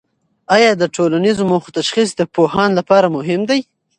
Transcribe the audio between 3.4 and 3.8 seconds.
دی؟